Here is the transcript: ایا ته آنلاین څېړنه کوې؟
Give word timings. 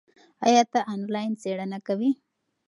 ایا 0.45 0.63
ته 0.71 0.79
آنلاین 0.93 1.31
څېړنه 1.41 1.79
کوې؟ 1.87 2.09